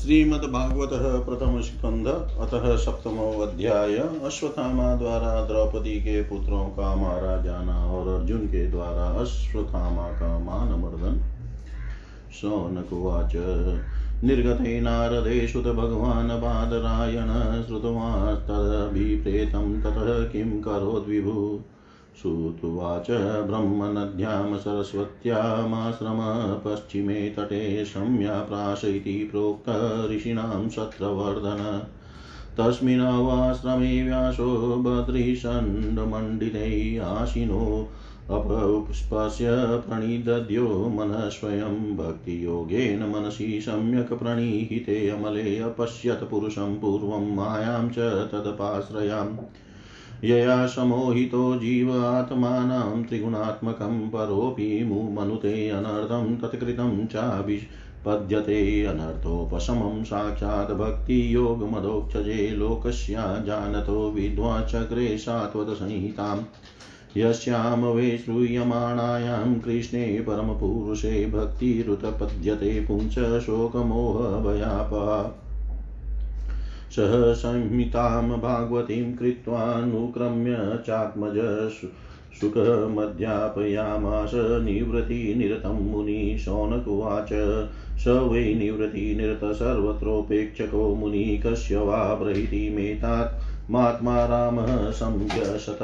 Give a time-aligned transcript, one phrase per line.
[0.00, 8.20] श्रीमद्भागवत प्रथम स्कंध अतः सप्तमो अध्याय अश्वत्थामा द्वारा द्रौपदी के पुत्रों का मारा जाना और
[8.20, 11.24] अर्जुन के द्वारा अश्वत्थामा का मानमर्दन
[12.32, 13.32] शौनकुवाच
[14.24, 21.60] निर्गते नारदे श्रुत भगवान् बादरायण श्रुतवास्तदभिप्रेतं ततः किं करोद्विभु?
[22.22, 23.10] श्रुत्वाच
[23.46, 26.18] ब्रह्मनद्यां सरस्वत्यामाश्रम
[26.64, 29.68] पश्चिमे तटे शम्याप्राश इति प्रोक्त
[30.12, 31.62] ऋषीणां सत्रवर्धन
[32.58, 37.88] तस्मिन्नवाश्रमे व्यासो बद्रीषण्डमण्डिते आशिनो
[38.30, 39.48] अपस्पश्य
[39.86, 47.98] प्रणिदद्यो मनः स्वयं भक्तियोगेन मनसि सम्यक् प्रणीहिते अमले अपश्यत् पुरुषं पूर्वं मायां च
[48.32, 49.36] तदपाश्रयाम्।
[50.24, 64.10] यया समोहितो जीव आत्मानं त्रिगुणात्मकं परोऽपि मुमनुते अनर्थं तत्कृतं चाभिपद्यते अनर्थोपशमं साक्षात् भक्तियोगमदोक्षजे लोकस्या जानतो
[64.10, 66.44] विद्वाचक्रे सात्वतसंहिताम्
[67.16, 73.14] यस्यां वै श्रूयमाणायां कृष्णे परमपुरुषे भक्तिरुतपद्यते पुंस
[73.46, 75.22] शोकमोहभयापहा
[76.96, 81.34] सह संहितां भागवतीं कृत्वानुक्रम्य चात्मज
[82.40, 87.28] सुखमध्यापयामास निवृत्तिनिरतं मुनि शौनकुवाच
[87.98, 95.78] स वै निवृत्तिनिरत सर्वत्रोपेक्षको मुनि कस्य वा ब्रहीतिमेतात्मात्मा रामः संव्यसत।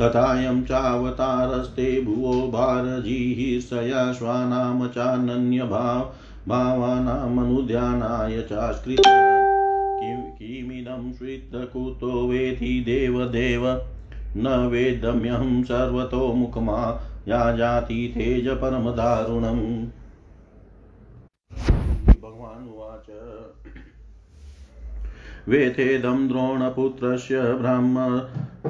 [0.00, 6.00] तथायं चावतारस्ते भुवो भारजीर्षया श्वानां चानन्यभाव
[6.48, 9.02] भावानामनुध्यानाय चास्कृत
[10.92, 13.66] किमिदं श्वित्तकुतो वेति देवदेव
[14.36, 16.78] न वेदम्यहं सर्वतोमुखमा
[17.28, 19.86] या जाति तेज परमदारुणम्
[22.20, 23.06] भगवान् उवाच।
[25.48, 28.08] वेथेदं द्रोणपुत्रस्य ब्राह्म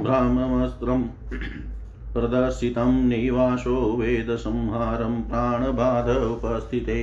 [0.02, 1.02] ब्राह्ममस्त्रं
[2.14, 7.02] प्रदर्शितं निवासो वेदसंहारं प्राणबाध उपस्थिते।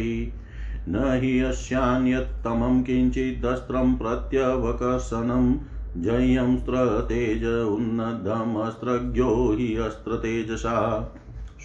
[0.88, 5.58] न हि अस्यान्यत्तमं किञ्चिदस्त्रं प्रत्यवकर्षणं।
[5.98, 11.10] जयंस्त्रतेज उन्नद्धमस्त्रज्ञो हि अस्त्रतेजसा।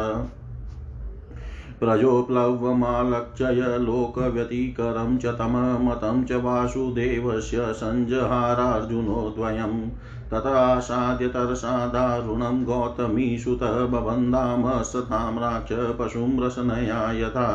[1.79, 9.75] प्रजोप्लवमालक्षय लोकव्यतिकरं च तममतं च वासुदेवस्य सञ्जहारार्जुनो द्वयम्
[10.31, 13.61] तथासाद्य तरसा दारुणं गौतमीसुत
[13.93, 17.45] बबन्धामसतां राक्ष पशुं रसनया यथा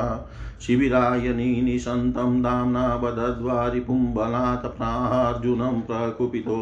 [0.67, 6.59] शिबिरायनी निशन्तं दाम्ना वदद्वारिपुं बलात् प्राहार्जुनं प्रकुपितो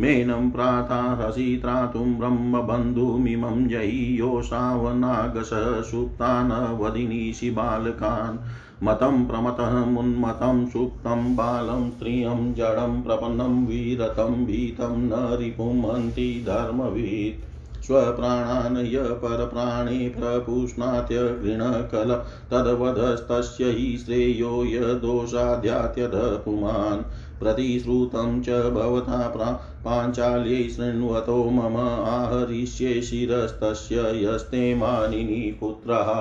[0.00, 5.50] मेनं प्रातारसि त्रातुं ब्रह्मबन्धुमिमं जयीयोषावनागश
[5.90, 8.38] सुप्तान् वदिनीषि बालकान्
[8.82, 17.57] मतं प्रमतः मुन्मतं सुप्तं बालं स्त्रियं जडं प्रपन्नं वीरतं भीतं न रिपुमन्ति धर्मवीत्।
[17.88, 22.12] स्वप्राणान् य परप्राणे प्रपुष्णात्य गृणकल
[22.50, 27.02] तद्वधस्तस्य हि श्रेयो यदोषाध्यात्यध पुमान्
[27.40, 29.50] प्रतिश्रुतं च भवता प्रा
[29.84, 36.12] पाञ्चाल्यै शृण्वतो मम आहरिष्ये शिरस्तस्य यस्ते मानिनी पुत्रः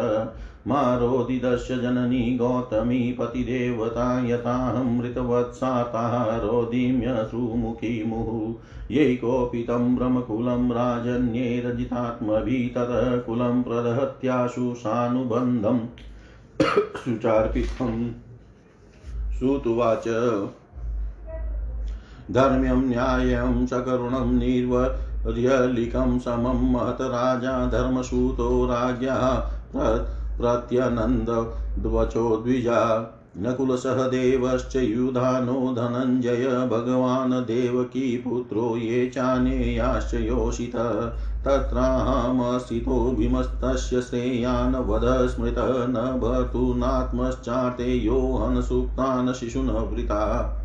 [0.67, 6.15] मारोदिदस्य जननी गौतमी पतिदेवता यथाहमृतवत्साताः
[6.47, 15.79] रोदिम्यश्रुमुखी मुहुः यै कोऽपि तं ब्रह्मकुलं राजन्यैरजितात्मभिः ततः कुलं प्रदहत्याशु सानुबन्धं
[17.05, 17.97] सुचार्पितम्
[19.38, 20.07] श्रुतुवाच
[22.31, 29.44] धर्म्यं, न्यायं, सकरुणं निर्वर्यलिकं समं महत राजा, धर्मसूतो राज्ञः
[30.38, 41.06] प्रत्यनन्दवचो द्विजा नकुलसहदेवश्च युधानो धनञ्जय, भगवान् देवकी पुत्रो ये चानेयाश्च योषित,
[41.45, 50.56] तत्राहमस्थितो भीमस्तस्य श्रेयान् वद स्मृतः, न भर्तूनात्मश्चार्ते यो हनसुप्तान् शिशुन वृता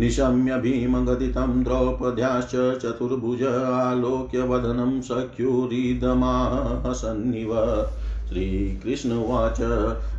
[0.00, 2.52] निशम्य भीमगदितं द्रौपद्याश्च
[2.82, 6.20] चतुर्भुज आलोक्य वदनं श्रीकृष्ण
[8.28, 9.58] श्रीकृष्णवाच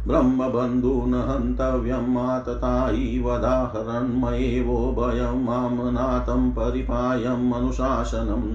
[0.08, 8.46] ब्रह्मबन्धून् हन्तव्यं माततायि वदाहरन्मयेवोभयं माँ नाथं परिपायम् अनुशासनम्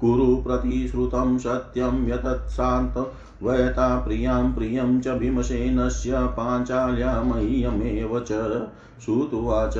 [0.00, 2.98] कुरु प्रतिश्रुतं सत्यं यतत्सान्त
[3.42, 8.68] वयता प्रियाँ प्रियं च भीमसेनस्य पाञ्चाल्या मह्यमेव च
[9.04, 9.76] श्रुत्वाच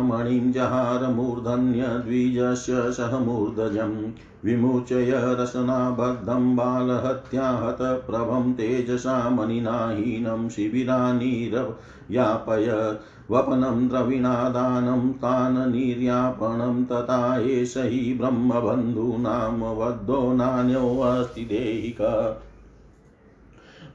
[0.00, 3.96] मणिं जहार मूर्धन्यद्विजस्य सह मूर्धजम्
[4.44, 5.10] विमुचय
[5.40, 11.28] रसनाबद्धं बालहत्याहतप्रभं तेजसा मणिनाहीनं शिबिरानिरयापयत्
[13.30, 21.96] वपनं द्रविणादानं तान् निर्यापणं तथा एष हि ब्रह्मबन्धूनां वद्धो नान्योऽस्ति देहिक।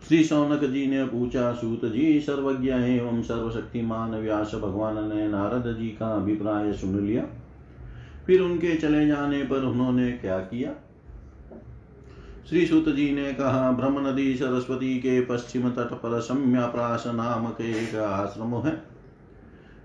[0.09, 5.87] श्री सौनक जी ने पूछा, सूत जी, सर्वज्ञ एवं सर्वशक्तिमान व्यास भगवान ने नारद जी
[5.87, 7.23] का अभिप्राय सुन लिया।
[8.27, 10.71] फिर उनके चले जाने पर उन्होंने क्या किया?
[12.49, 17.95] श्री सूत जी ने कहा, ब्रह्म नदी सरस्वती के पश्चिम तट पर सम्याप्रास नामक एक
[17.95, 18.81] आश्रम है।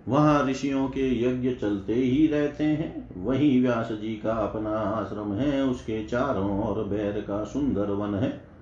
[0.08, 5.62] वहाँ ऋषियों के यज्ञ चलते ही रहते हैं। वही व्यास जी का अपना आश्रम है।
[5.62, 8.53] उसके चारों ओर बैर का सुंदर वन है।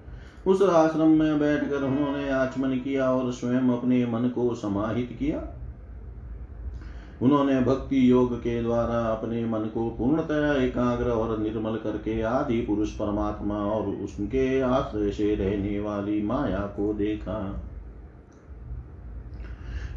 [0.47, 5.43] उस आश्रम में बैठकर उन्होंने आचमन किया और स्वयं अपने मन को समाहित किया।
[7.23, 12.91] उन्होंने भक्ति योग के द्वारा अपने मन को पूर्णतया एकाग्र और निर्मल करके आदि पुरुष
[12.91, 17.63] परमात्मा और उसके आश्रय से रहने वाली माया को देखा।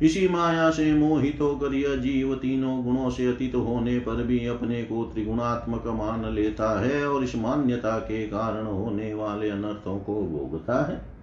[0.02, 4.84] इसी माया से मोहित होकर यह जीव तीनों गुणों से अतीत होने पर भी अपने
[4.84, 10.86] को त्रिगुणात्मक मान लेता है और इस मान्यता के कारण होने वाले अनर्थों को भोगता
[10.86, 11.16] है।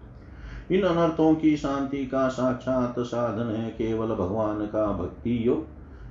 [0.78, 5.66] इन अनर्थों की शांति का साक्षात साधन है केवल भगवान का भक्ति योग।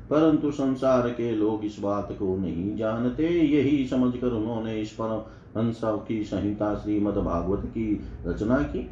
[0.10, 5.82] परंतु संसार के लोग इस बात को नहीं जानते। यही समझकर उन्होंने इस पर हंस
[5.86, 8.90] की संहिता श्रीमद भागवत की रचना की।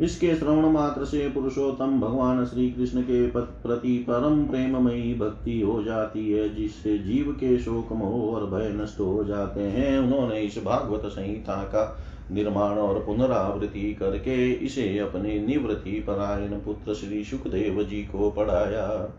[0.00, 6.30] इसके श्रवण मात्र से पुरुषोत्तम भगवान श्री कृष्ण के प्रति परम प्रेममयी भक्ति हो जाती
[6.32, 11.06] है, जिससे जीव के शोक, मोह और भय नष्ट हो जाते हैं। उन्होंने इस भागवत
[11.06, 11.98] संहिता का
[12.30, 19.14] निर्माण और पुनरावृत्ति करके इसे अपने निवृत्ति परायण पुत्र श्री सुखदेव जी को पढ़ाया।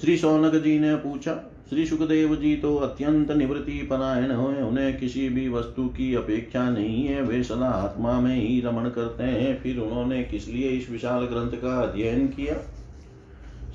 [0.00, 1.32] श्री सौनक जी ने पूछा
[1.70, 7.04] श्री सुखदेव जी तो अत्यंत निवृत्ति परायण हुए उन्हें किसी भी वस्तु की अपेक्षा नहीं
[7.04, 11.24] है। वे सदा आत्मा में ही रमण करते हैं। फिर उन्होंने किस लिए इस विशाल
[11.24, 12.54] ग्रंथ का अध्ययन किया?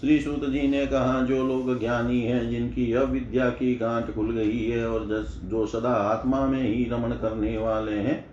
[0.02, 4.58] श्री सूत जी ने कहा, जो लोग ज्ञानी हैं, जिनकी अविद्या की गांठ खुल गई
[4.58, 8.31] है और जो सदा आत्मा में ही रमण करने वाले हैं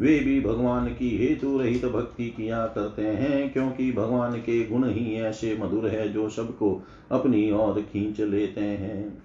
[0.00, 5.14] वे भी भगवान की हेतु रहित भक्ति किया करते हैं, क्योंकि भगवान के गुण ही
[5.14, 9.22] ऐसे मधुर है जो सबको अपनी ओर खींच लेते हैं।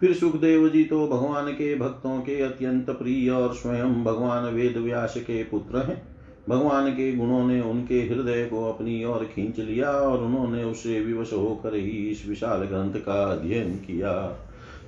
[0.00, 5.14] फिर सुखदेव जी तो भगवान के भक्तों के अत्यंत प्रिय और स्वयं भगवान वेद व्यास
[5.16, 6.02] के पुत्र हैं।
[6.48, 11.32] भगवान के गुणों ने उनके हृदय को अपनी ओर खींच लिया और उन्होंने उससे विवश
[11.32, 14.12] होकर ही इस विशाल ग्रंथ का अध्ययन किया।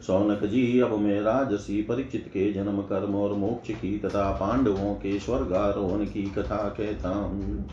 [0.07, 5.19] सौनक जी, अब मैं राजसी परीक्षित के जन्म कर्म और मोक्ष की तथा पांडवों के
[5.19, 7.69] स्वर्गारोहण की कथा कहता हूँ।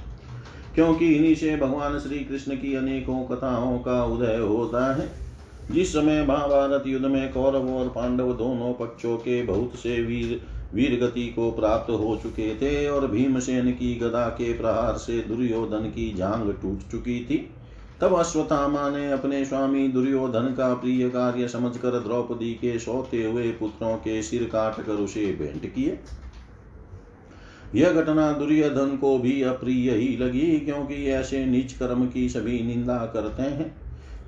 [0.76, 5.10] क्योंकि इन्हीं से भगवान श्री कृष्ण की अनेकों कथाओं का उदय होता है,
[5.72, 10.40] जिस समय महाभारत युद्ध में कौरव और पांडव दोनों पक्षों के बहुत से वीर
[10.74, 15.86] वीर गति को प्राप्त हो चुके थे और भीमसेन की गदा के प्रहार से दुर्योधन
[15.86, 17.38] की जांग टूट चुकी थी।
[18.01, 23.96] तब अश्वत्थामा ने अपने स्वामी दुर्योधन का प्रिय कार्य समझकर द्रौपदी के सोते हुए पुत्रों
[23.96, 26.00] के सिर काट कर उसे भेंट किए।
[27.75, 32.98] यह घटना दुर्योधन को भी अप्रिय ही लगी, क्योंकि ऐसे नीच कर्म की सभी निंदा
[32.98, 33.75] करते हैं।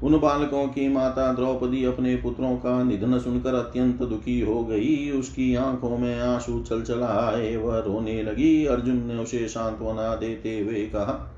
[0.03, 5.55] उन बालकों की माता द्रौपदी अपने पुत्रों का निधन सुनकर अत्यंत दुखी हो गई। उसकी
[5.55, 10.85] आँखों में आँसू चल चला आए वह रोने लगी। अर्जुन ने उसे सांत्वना देते हुए
[10.85, 11.35] कहा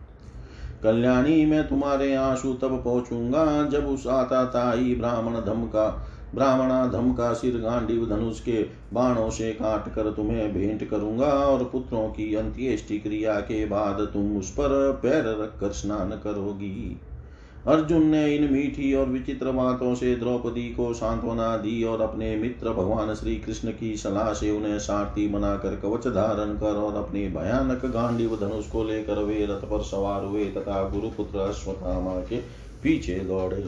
[0.83, 5.87] कल्याणी मैं तुम्हारे आँसू तब पहुंचूँगा जब उस आता ताई ब्राह्मण धमका
[6.35, 12.07] ब्राह्मणा धमका सिर गांडीव धनुष के बाणों से काट कर तुम्हें भेंट करूँगा और पुत्रों
[12.09, 16.99] की अंत्येष्टि क्रिया के बाद तुम उस पर पैर रखकर स्नान करोगी।
[17.67, 22.69] अर्जुन ने इन मीठी और विचित्र बातों से द्रौपदी को सांत्वना दी और अपने मित्र
[22.69, 27.85] भगवान श्री कृष्ण की सलाह से उन्हें सारथी बनाकर कवच धारण कर और अपने भयानक
[27.85, 32.37] गांडीव धनुष को लेकर वे रथ पर सवार हुए तथा गुरुपुत्र अश्वत्थामा के
[32.83, 33.63] पीछे दौड़े।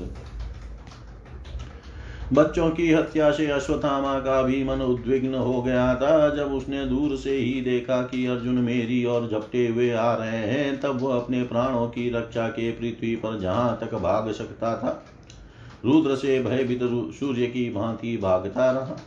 [2.34, 7.16] बच्चों की हत्या से अश्वत्थामा का भी मन उद्विग्न हो गया था। जब उसने दूर
[7.18, 11.44] से ही देखा कि अर्जुन मेरी और झपटे हुए आ रहे हैं, तब वह अपने
[11.44, 15.04] प्राणों की रक्षा के पृथ्वी पर जहाँ तक भाग सकता था,
[15.86, 16.80] रुद्र से भयभीत
[17.20, 19.00] सूर्य की भांति भागता रहा।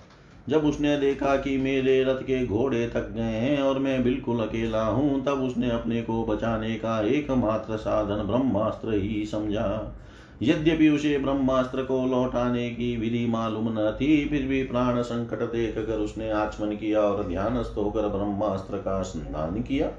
[0.49, 4.85] जब उसने देखा कि मेरे रथ के घोड़े थक गए हैं और मैं बिल्कुल अकेला
[4.85, 9.97] हूँ, तब उसने अपने को बचाने का एकमात्र साधन ब्रह्मास्त्र ही समझा।
[10.43, 15.75] यद्यपि उसे ब्रह्मास्त्र को लौटाने की विधि मालूम न थी, फिर भी प्राण संकट देख
[15.77, 19.91] कर उसने आचमन किया और ध्यानस्थ होकर ब्रह्मास्त्र का स्नान किया।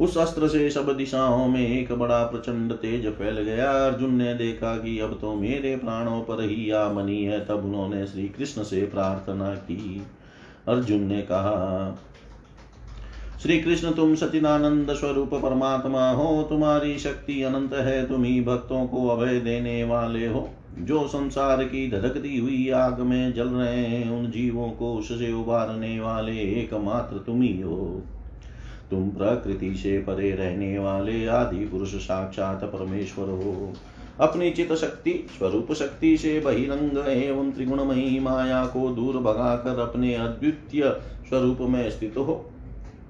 [0.00, 4.76] उस अस्त्र से सब दिशाओं में एक बड़ा प्रचंड तेज फैल गया। अर्जुन ने देखा
[4.76, 8.80] कि अब तो मेरे प्राणों पर ही आ मनी है, तब उन्होंने श्री कृष्ण से
[8.86, 10.02] प्रार्थना की।
[10.68, 11.98] अर्जुन ने कहा
[13.42, 19.08] श्री कृष्ण तुम सचिदानंद स्वरूप परमात्मा हो, तुम्हारी शक्ति अनंत है, तुम ही भक्तों को
[19.08, 24.30] अभय देने वाले हो। जो संसार की धधकती हुई आग में जल रहे हैं, उन
[24.30, 28.02] जीवों को उससे उबारने वाले एकमात्र तुम ही हो।
[28.90, 33.72] तुम प्रकृति से परे रहने वाले आदि पुरुष साक्षात परमेश्वर हो।
[34.20, 40.82] अपनी चित शक्ति, स्वरूप शक्ति से बहिरंग एवं त्रिगुणमयी माया को दूर भगाकर अपने अद्वितीय
[41.28, 42.48] स्वरूप में स्थित हो।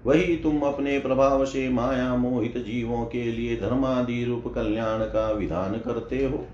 [0.06, 5.72] वही तुम अपने प्रभाव से माया मोहित जीवों के लिए धर्मादि रूप कल्याण का विधान
[5.72, 6.46] करते हो।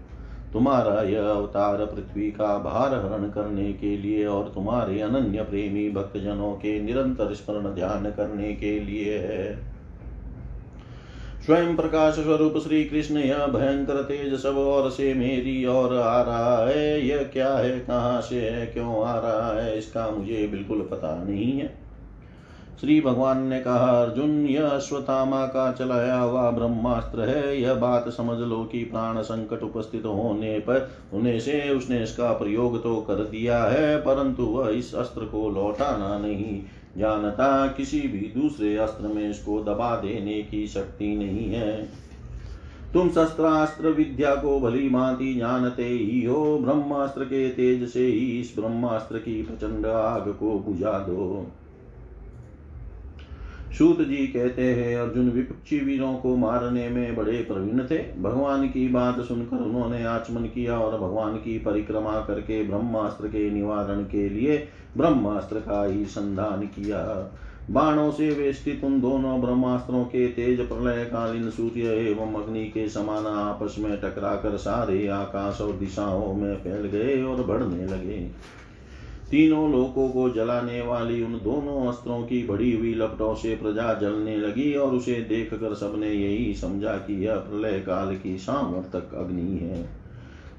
[0.52, 6.52] तुम्हारा यह अवतार पृथ्वी का भार हरण करने के लिए और तुम्हारे अनन्य प्रेमी भक्तजनों
[6.52, 9.72] के निरंतर स्मरण ध्यान करने के लिए है।
[11.46, 16.68] स्वयं प्रकाश स्वरूप श्री कृष्ण यह भयंकर तेज सब और से मेरी और आ रहा
[16.68, 17.80] है। यह क्या है?
[17.80, 18.66] कहाँ से है?
[18.66, 19.78] क्यों आ रहा है?
[19.78, 21.87] इसका मुझे बिल्कुल पता नहीं है।
[22.80, 28.38] श्री भगवान ने कहा, अर्जुन, यह अश्वत्थामा का चलाया हुआ ब्रह्मास्त्र है। यह बात समझ
[28.38, 33.64] लो कि प्राण संकट उपस्थित होने पर, होने से उसने इसका प्रयोग तो कर दिया
[33.64, 36.60] है, परंतु वह इस अस्त्र को लौटाना नहीं।
[36.98, 41.88] जानता किसी भी दूसरे अस्त्र में इसको दबा देने की शक्ति नहीं है।
[42.92, 48.54] तुम शस्त्रास्त्र विद्या को भली भांति जानते ही हो। ब्रह्मास्त्र के तेज से ही इस
[48.58, 51.46] ब्रह्मास्त्र की प्रचंड आग को बुझा दो।
[53.78, 58.88] सूत जी कहते हैं, अर्जुन विपक्षी वीरों को मारने में बड़े प्रवीण थे। भगवान की
[58.88, 64.68] बात सुनकर उन्होंने आचमन किया और भगवान की परिक्रमा करके ब्रह्मास्त्र के निवारण के लिए
[64.96, 67.04] ब्रह्मास्त्र का ही संधान किया।
[67.70, 72.88] बाणों से वे स्थित उन दोनों ब्रह्मास्त्रों के तेज प्रलय कालीन सूर्य एवं अग्नि के
[72.88, 78.30] समान आपस में टकरा कर सारे आकाश और दिशाओं में फैल गए और बढ़ने लगे।
[79.30, 84.36] तीनों लोगों को जलाने वाली उन दोनों अस्त्रों की बड़ी हुई लपटों से प्रजा जलने
[84.36, 89.88] लगी और उसे देखकर सबने यही समझा कि यह प्रलय काल की सामर्थक अग्नि है।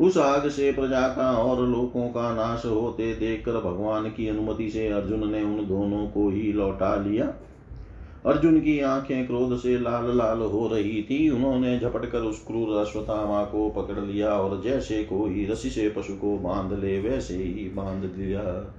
[0.02, 4.88] उस आग से प्रजा का और लोगों का नाश होते देखकर भगवान की अनुमति से
[4.88, 7.34] अर्जुन ने उन दोनों को ही लौटा लिया।
[8.26, 12.76] अर्जुन की आँखें क्रोध से लाल लाल हो रही थी। उन्होंने झपट कर उस क्रूर
[12.78, 17.70] अश्वत्थामा को पकड़ लिया और जैसे कोई रसी से पशु को बाँध ले, वैसे ही
[17.70, 18.76] बाँध दिया।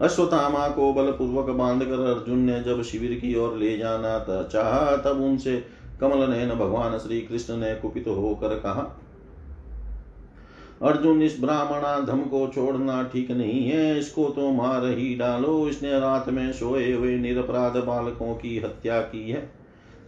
[0.00, 4.96] अश्वत्थामा को बलपूर्वक बाँध कर अर्जुन ने जब शिविर की ओर ले जाना था चाह,
[4.96, 5.64] तब उनसे
[6.00, 8.96] कमल नयन भगवान श्री कृष्ण ने कुपित होकर कहा
[10.82, 16.28] अर्जुन, इस ब्राह्मणाधम को छोड़ना ठीक नहीं है। इसको तो मार ही डालो। इसने रात
[16.28, 19.52] में सोए हुए निरपराध बालकों की हत्या की है।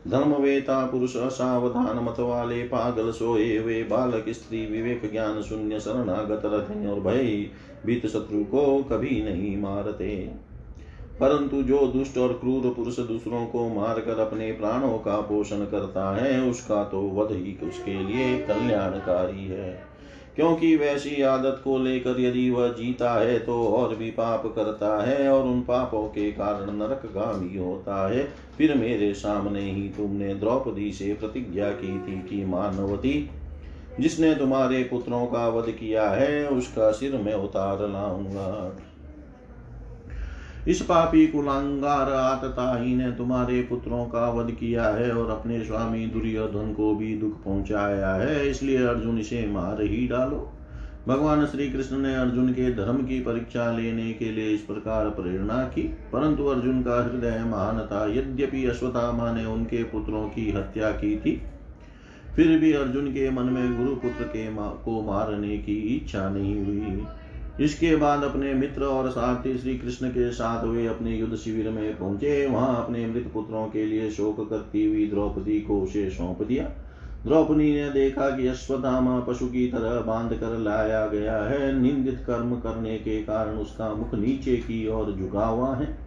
[0.09, 6.89] धर्मवेता, पुरुष, असावधान मत वाले, पागल सोए हुए बालक, स्त्री, विवेक, ज्ञान, शून्य, शरणागत रथ
[6.89, 7.51] और भय
[7.87, 10.31] भीत शत्रु को कभी नहीं मारते।
[11.21, 16.41] परंतु जो दुष्ट और क्रूर पुरुष दूसरों को मारकर अपने प्राणों का पोषण करता है,
[16.43, 19.92] उसका तो वध ही उसके लिए कल्याणकारी है।
[20.37, 25.29] क्योंकि वैसी आदत को लेकर यदि वह जीता है तो और भी पाप करता है
[25.29, 28.25] और उन पापों के कारण नरक गामी होता है।
[28.59, 33.31] फिर मेरे सामने ही तुमने द्रौपदी से प्रतिज्ञा की थी कि मानवती,
[34.01, 38.77] जिसने तुम्हारे पुत्रों का वध किया है, उसका सिर मैं उतार लाऊँगा।
[40.69, 46.73] इस पापी कुलांगार आतताही ने तुम्हारे पुत्रों का वध किया है और अपने स्वामी दुर्योधन
[46.73, 50.53] को भी दुख पहुँचाया है इसलिए अर्जुन इसे मार ही डालो।
[51.09, 55.63] भगवान श्री कृष्ण ने अर्जुन के धर्म की परीक्षा लेने के लिए इस प्रकार प्रेरणा
[55.65, 61.17] की परंतु अर्जुन का हृदय महान था यद्यपि अश्वत्थामा ने उनके पुत्रों की हत्या की
[61.17, 61.41] थी
[62.37, 67.05] फिर भी अर्जुन के मन में गुरुपुत्र के मा, को मारने की इच्छा नहीं हुई।
[67.61, 71.99] इसके बाद अपने मित्र और सारथी श्री कृष्ण के साथ वे अपने युद्ध शिविर में
[71.99, 76.65] पहुँचे। वहाँ अपने मृत पुत्रों के लिए शोक करती हुई द्रौपदी को उसे सौंप दिया।
[77.25, 82.57] द्रौपदी ने देखा कि अश्वत्थामा पशु की तरह बाँध कर लाया गया है। निंदित कर्म
[82.57, 85.99] करने के कारण उसका मुख नीचे की ओर झुका हुआ है।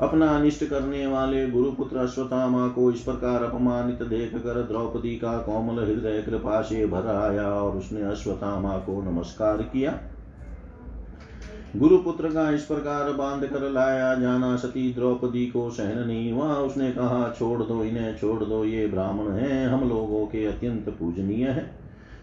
[0.00, 5.82] अपना अनिष्ट करने वाले गुरुपुत्र अश्वत्थामा को इस प्रकार अपमानित देख कर द्रौपदी का कोमल
[5.84, 9.98] हृदय कृपा से भर आया और उसने अश्वत्थामा को नमस्कार किया।
[11.76, 16.92] गुरुपुत्र का इस प्रकार बाँध कर लाया, जाना सती द्रौपदी को सहन नहीं हुआ। उसने
[16.92, 21.70] कहा, छोड़ दो इन्हें, छोड़ दो, ये ब्राह्मण हैं, हम लोगों के अत्यंत पूजनीय है।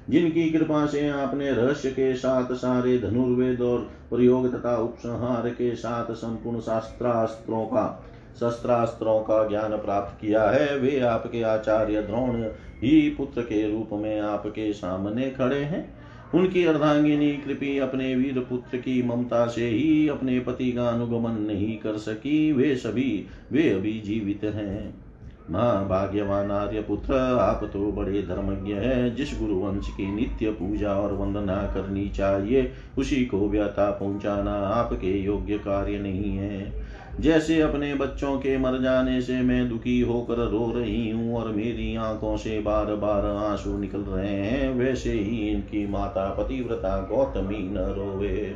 [0.10, 3.80] जिनकी कृपा से आपने रहस्य के साथ सारे धनुर्वेद और
[4.10, 8.06] प्रयोग तथा उपसंहार के साथ संपूर्ण शास्त्रास्त्रों का,
[8.40, 12.44] शस्त्रास्त्रों का ज्ञान प्राप्त किया है, वे आपके आचार्य द्रोण
[12.82, 18.78] ही पुत्र के रूप में आपके सामने खड़े हैं। उनकी अर्धांगिनी कृपी अपने वीर पुत्र
[18.78, 24.02] की ममता से ही अपने पति का अनुगमन नहीं कर सकी। वे सभी, वे अभी
[24.06, 25.08] जीवित हैं।
[25.52, 30.94] माँ भाग्यवान आर्य पुत्र आप तो बड़े धर्मज्ञ है। जिस गुरु वंश की नित्य पूजा
[30.94, 36.87] और वंदना करनी चाहिए, उसी को व्यथा पहुंचाना आपके योग्य कार्य नहीं है।
[37.20, 41.96] जैसे अपने बच्चों के मर जाने से मैं दुखी होकर रो रही हूँ और मेरी
[41.96, 47.78] आँखों से बार बार आँसू निकल रहे हैं, वैसे ही इनकी माता पतिव्रता गौतमी न
[47.78, 48.56] रोवे।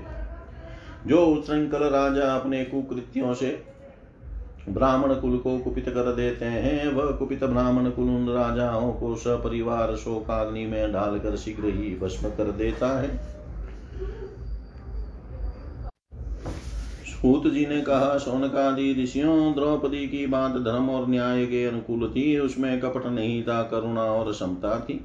[1.07, 3.63] जो श्रृंखल राजा अपने कुकृत्यों से
[4.69, 9.95] ब्राह्मण कुल को कुपित कर देते हैं, वह कुपित ब्राह्मण कुल उन राजाओं को सपरिवार
[9.95, 13.40] शोकाग्नि में डालकर शीघ्र ही भस्म कर देता है।
[17.21, 22.39] सूत जी ने कहा सोनकादि ऋषियों, द्रौपदी की बात धर्म और न्याय के अनुकूल थी,
[22.39, 24.99] उसमें कपट नहीं था करुणा और समता थी।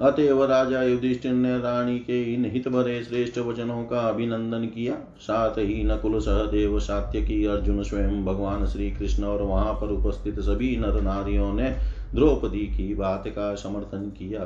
[0.00, 5.58] अतएव राजा युधिष्ठिर ने रानी के इन हित भरे श्रेष्ठ वचनों का अभिनंदन किया। साथ
[5.58, 10.76] ही नकुल सहदेव सात्य की अर्जुन स्वयं, भगवान श्री कृष्ण और वहाँ पर उपस्थित सभी
[10.76, 11.70] नर नारियों ने
[12.14, 14.42] द्रौपदी की बात का समर्थन किया।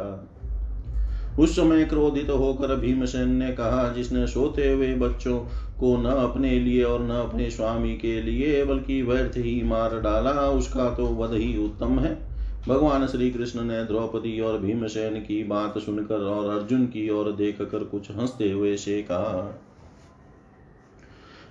[1.38, 5.38] उस समय क्रोधित होकर भीमसेन ने कहा, जिसने सोते हुए बच्चों
[5.80, 10.30] को न अपने लिए और न अपने स्वामी के लिए, बल्कि व्यर्थ ही मार डाला,
[10.30, 12.16] उसका तो वध ही उत्तम है।
[12.68, 17.62] भगवान श्री कृष्ण ने द्रौपदी और भीमसेन की बात सुनकर और अर्जुन की ओर देख
[17.62, 19.64] कर कुछ हँसते हुए से कहा,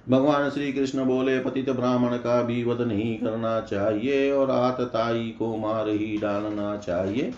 [0.10, 5.56] भगवान श्री कृष्ण बोले, पतित ब्राह्मण का भी वध नहीं करना चाहिए और आतताई को
[5.58, 7.32] मार ही डालना चाहिए।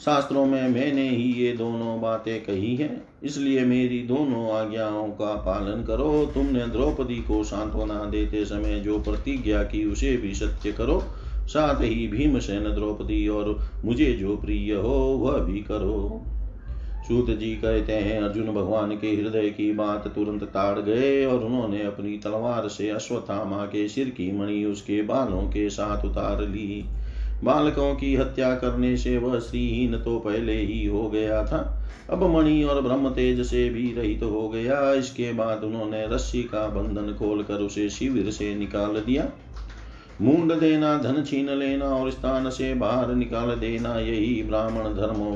[0.00, 5.84] शास्त्रों में मैंने ही ये दोनों बातें कही हैं, इसलिए मेरी दोनों आज्ञाओं का पालन
[5.84, 11.02] करो। तुमने द्रौपदी को सांत्वना देते समय जो प्रतिज्ञा की, उसे भी सत्य करो।
[11.46, 16.22] साथ ही भीमसेन द्रौपदी और मुझे जो प्रिय हो, वह भी करो।
[17.08, 21.82] सूत जी कहते हैं, अर्जुन भगवान के हृदय की बात तुरंत ताड़ गए और उन्होंने
[21.82, 26.84] अपनी तलवार से अश्वत्थामा के सिर की मणि उसके बालों के साथ उतार ली।
[27.42, 31.58] बालकों की हत्या करने से वह श्रीहीन तो पहले ही हो गया था।
[32.10, 36.42] अब मणि और ब्रह्म तेज से भी रहित तो हो गया। इसके बाद उन्होंने रस्सी
[36.42, 39.28] का बंधन खोलकर उसे शिविर से निकाल दिया।
[40.22, 45.32] मुंड देना, धन छीन लेना और स्थान से बाहर निकाल देना, यही ब्राह्मण धर्मों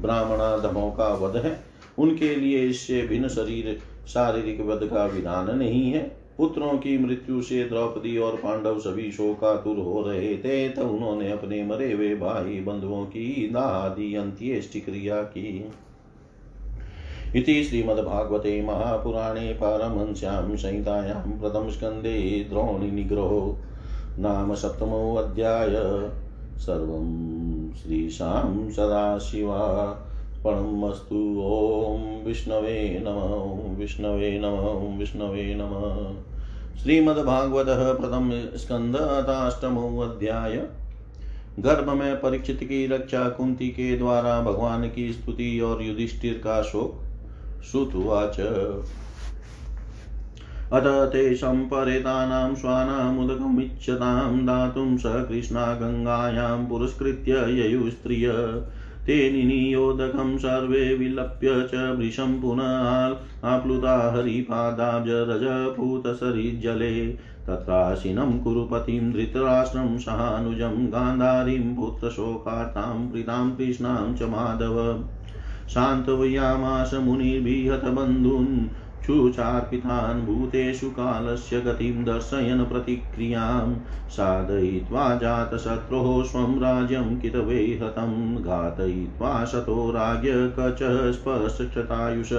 [0.00, 1.58] ब्राह्मण धर्मों का वध है।
[1.98, 3.78] उनके लिए इससे भिन्न शरीर,
[4.08, 9.78] शारीरिक वध का विधान नहीं है। पुत्रों की मृत्यु से द्रौपदी और पांडव सभी शोकातुर
[9.78, 15.72] हो रहे थे तब उन्होंने अपने मरे हुए भाई बंधुओं की दादी अंत्येष्टि क्रिया की।
[17.36, 23.58] इति श्रीमद्भागवते महापुराणे पारमहंस्यां संहितायां प्रथमस्कन्धे द्रोणिनिग्रहो
[24.18, 25.74] नाम सप्तमोऽध्याय
[26.58, 28.70] सर्वं श्रीशां
[30.46, 35.72] सदाशिवार्पणमस्तु ॐ विष्णवे नम विष्णवे नम विष्णवे नम।
[36.78, 37.66] श्रीमद्भागवत
[38.00, 40.56] प्रथम स्कंद अष्टमोऽध्याय
[41.58, 47.02] गर्भ में परीक्षित की रक्षा कुंती के द्वारा भगवान की स्तुति और युधिष्ठिर का शोक।
[47.64, 48.40] श्रुतुवाच
[50.72, 58.28] अथ तेषां परेतानां श्वानामुदकमिच्छतां दातुं स कृष्णा गङ्गायां पुरस्कृत्य ययुस्त्रिय।
[59.06, 67.08] ते निनियोदकं सर्वे विलप्य च वृषं पुनः आप्लुता हरिपादाब्जरजपूतसरिज्जले
[67.48, 75.04] तत्राशिनं कुरुपतिं धृतराष्ट्रं सहानुजं गान्धारीं पुत्रशोकार्तां प्रीतां कृष्णां च माधव।
[75.74, 78.66] शान्तवयामास मुनिर्भिहतबन्धून्
[79.06, 83.74] शुचार्पितान् भूतेषु कालस्य गतिं दर्शयन् प्रतिक्रियाँ
[84.16, 90.82] साधयित्वा जातशत्रोः स्वं राज्यं कितवै हतं घातयित्वा शतो राज्ञ कच
[91.18, 92.32] स्पष्टतायुष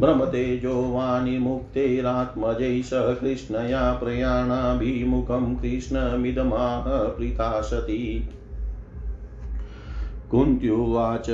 [0.00, 8.28] भ्रमतेजो वाणिमुक्तेरात्मजै स कृष्णया प्रयाणाभिमुखं कृष्णमिदमाह प्रीता सती
[10.30, 11.26] कुन्त्युवाच,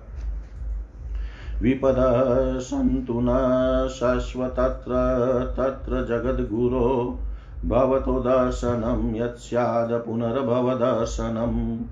[1.62, 4.92] विपदः सन्तु न शश्वतत्र,
[5.56, 7.18] तत्र जगद्गुरो,
[7.64, 11.84] भवतो दर्शनं यत् पुनर्भवदर्शनम्।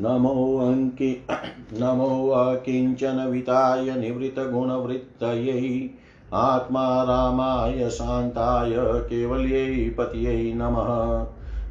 [0.00, 1.20] नमोऽङ्कि
[1.80, 5.90] नमोऽकिञ्चनविताय निवृत्तगुणवृत्तयै
[6.32, 11.26] आत्मा रामाय शान्ताय केवल्यै पतये नमः।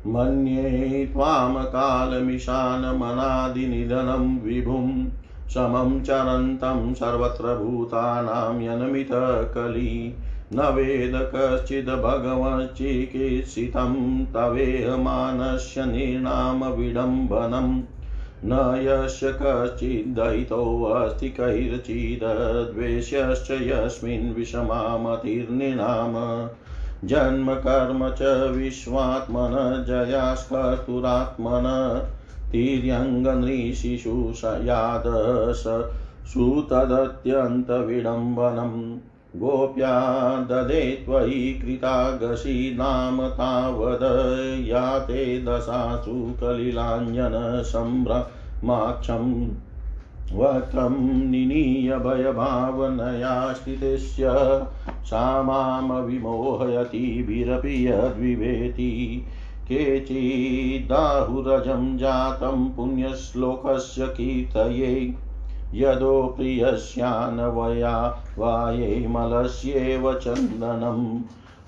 [0.07, 5.10] मन्ये त्वां कालमिशानमनादिनिधनं विभुं
[5.53, 10.15] समं चरन्तं सर्वत्र भूतानां यनमितकली।
[10.53, 17.83] न वेद कश्चिद् भगवच्चिकीर्षितं तवेहमानस्य निर्नामविडम्बनं
[18.45, 26.47] न यस्य कश्चिद्दयितोऽस्ति कैर्चिद्वेष्यश्च यस्मिन् विषमामतिर्निनाम।
[27.07, 31.65] जन्म कर्म च विश्वात्मन जयास्कर्तुरात्मन
[32.51, 34.15] तिर्यङ्गनृशिशु
[34.67, 35.63] यादश
[36.33, 38.77] सुतदत्यन्तविडम्बनम्
[39.41, 39.93] गोप्या
[40.49, 44.03] ददे त्वयि कृतागशी नाम तावद
[44.67, 49.31] या ते दशासु कलिलाञ्जनसम्भ्रमाक्षम्
[50.39, 50.97] वक्त्रं
[51.29, 54.33] निनीय भयभावनया स्थितिस्य
[55.09, 58.91] सा माँ विमोहयतिभिरपि यद्विवेति
[59.71, 65.15] केचिदाहुरजं जातं पुण्यश्लोकस्य कीर्तये।
[65.73, 71.21] यदो प्रियस्यान्वया वाये मलस्येव चन्दनम्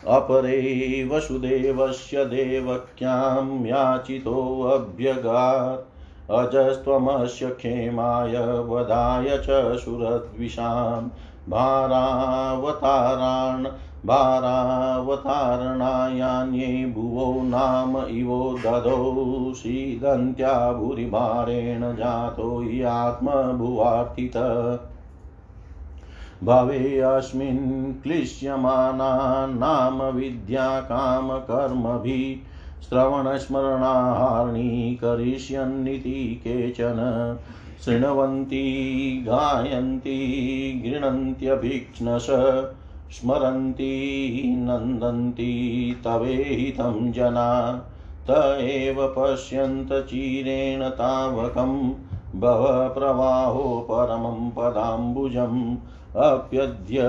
[0.08, 5.94] अपरे वसुदेवस्य देवक्यां याचितोऽभ्यगात्
[6.32, 11.10] अजस्त्वमस्य क्षेमाय वधाय च सुरद्विषां।
[11.50, 13.66] भारावतारान्
[14.06, 24.38] भारावतारणायान्ये भुवो नाम इवो ददौ सीदन्त्या भूरिभारेण जातो हि आत्मभुवार्थित।
[26.44, 32.50] भवेऽस्मिन् क्लिश्यमाना नाम विद्या कामकर्मभिः
[32.90, 37.38] श्रवणस्मरणाहार्णी करिष्यन्निति केचन।
[37.86, 42.28] शृण्वन्ति, गायन्ति, गृह्णन्त्यभीक्ष्णश।
[43.14, 47.82] स्मरन्ति, नन्दन्ति, तवेहितं जना।
[48.30, 51.90] त एव पश्यन्त चिरेण तावकं
[52.40, 55.78] भवप्रवाहो परमं पदाम्बुजम्।
[56.16, 57.00] अप्यद्य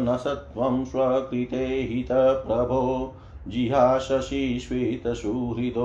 [0.00, 3.14] न सत्वं स्वकृते हितप्रभो
[3.48, 5.82] जिहाशशि श्वेतसुहृदोऽनुजीविन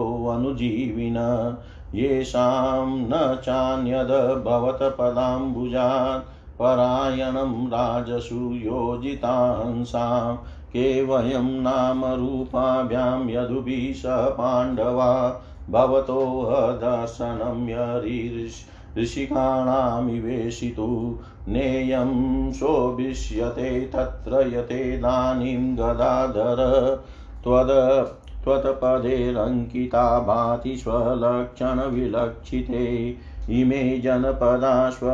[1.95, 10.36] येषां न चान्यदभवत पदाम्बुजात्। परायणं राजसु योजितांसां
[10.69, 18.54] के वयं नामरूपाभ्यां यदुभिः स पाण्डवा भवतो दर्शनं यरीर्ष
[18.98, 27.02] ऋषिकाणामिवेशितु। नेयं शोभिष्यते तत्र यतेदानीं गदाधर।
[27.43, 28.12] त्वद
[28.43, 33.15] त्वत्पदेरङ्किता भाति स्वलक्षणविलक्षिते।
[33.57, 35.07] इमे जनपदाश्व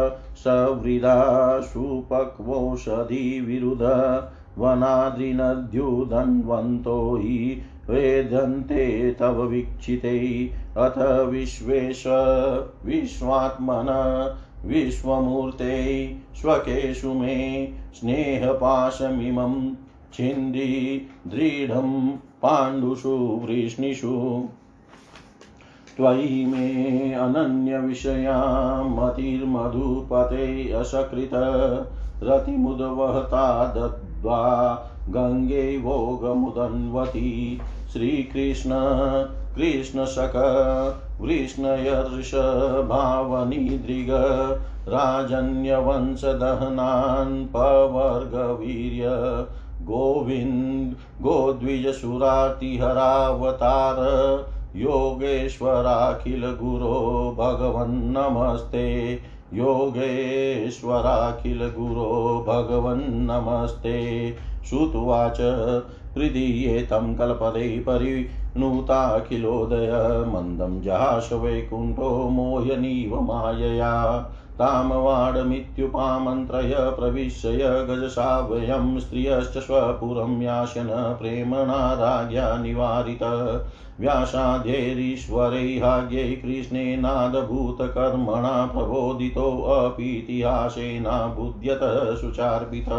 [0.44, 1.16] सवृदा
[1.62, 3.84] सुपक्वोषधिविरुध
[4.58, 10.20] वनाद्रिनद्युदन्वन्तो हि वेदन्ते तव वीक्षिते
[10.78, 10.98] अथ
[11.32, 12.04] विश्वेश
[12.86, 13.90] विश्वात्मन
[14.66, 15.76] विश्वमूर्ते
[16.42, 17.38] स्वकेषु मे
[17.96, 19.76] स्नेहपाशमिमं
[20.14, 24.14] छिन्दी दृढं पाण्डुषु वृष्णिषु
[25.98, 31.30] त्वयि मे अनन्यविषया मतिर्मधुपते असकृत।
[32.24, 34.80] रतिमुद्वहता दद्वा
[35.10, 37.62] गङ्गे भोगमुदन्वती।
[37.94, 38.70] श्रीकृष्ण,
[39.56, 44.08] कृष्णशक वृष्णयर्षभावनिदृग
[44.88, 49.06] राजन्यवंशदहनान्, पवर्गवीर्य,
[49.82, 53.96] गोविन्द, गोद्विजसुरातिहरावतार।
[54.76, 59.20] योगेश्वराखिलगुरो भगवन्नमस्ते
[59.54, 64.34] योगेश्वराखिलगुरो भगवन्नमस्ते
[64.70, 65.38] श्रुत्वाच
[66.18, 81.94] हृदीयेतं कल्पते परिणुताखिलोदय मन्दं जहाश वैकुण्ठो मोहनीव मायया। तामवाडमित्युपामन्त्रय प्रविश्य गजसावयं स्त्रियश्च स्वपुरं याशन प्रेम्णा
[81.94, 83.24] राज्ञा निवारित
[84.00, 91.80] व्यासाध्यैरीश्वरैहाग्यै कृष्णेनादभूतकर्मणा प्रबोधितोऽपीतिहासेना बुध्यत
[92.22, 92.90] सुचार्पित।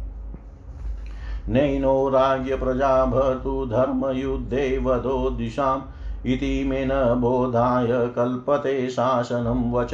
[1.48, 5.82] नैनो राज्ञप्रजा भर्तु धर्मयुद्धे वधो दिशाम्।
[6.26, 9.90] इति मे न बोधाय कल्पते शासनं वच।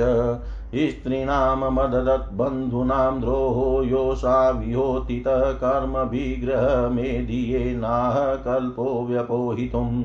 [0.77, 10.05] स्त्रीणां मददत्बन्धूनां द्रोहो योषा विहोतितः कर्मभिग्रहमेधियेनाह कल्पो व्यपोहितुम्।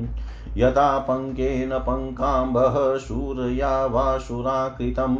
[0.56, 5.16] यथा पङ्केन पङ्काम्बः शूरया वा शुराकृतम्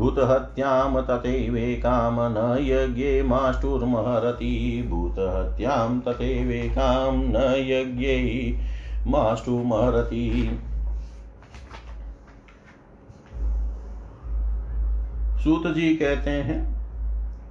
[0.00, 4.52] भूतहत्यां तथैवेकां न यज्ञे माष्टुर्महरति।
[4.88, 8.16] भूतहत्यां तथैवेकां न यज्ञे
[9.06, 10.26] माष्टुमहरति
[15.40, 16.58] सूत जी कहते हैं,